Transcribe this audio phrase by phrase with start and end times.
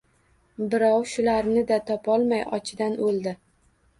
[0.71, 3.37] Birov shularni-da topolmay— ochidan o‘ldi!